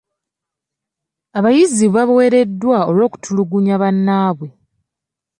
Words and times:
Abayizi 1.37 1.85
baawereddwa 1.95 2.77
olw'okutulugunya 2.89 3.73
abannaabwe. 3.77 4.47